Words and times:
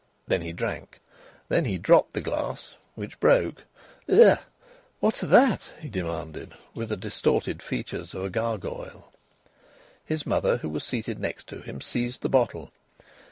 Then 0.27 0.41
he 0.41 0.51
drank. 0.51 0.99
Then 1.47 1.65
he 1.65 1.77
dropped 1.77 2.13
the 2.13 2.21
glass, 2.21 2.75
which 2.95 3.19
broke. 3.19 3.61
"Ugh! 4.09 4.39
What's 4.99 5.21
that?" 5.21 5.73
he 5.79 5.89
demanded, 5.89 6.55
with 6.73 6.89
the 6.89 6.97
distorted 6.97 7.61
features 7.61 8.15
of 8.15 8.23
a 8.23 8.29
gargoyle. 8.31 9.13
His 10.03 10.25
mother, 10.25 10.57
who 10.57 10.69
was 10.69 10.83
seated 10.83 11.19
next 11.19 11.45
to 11.49 11.61
him, 11.61 11.81
seized 11.81 12.21
the 12.23 12.29
bottle. 12.29 12.71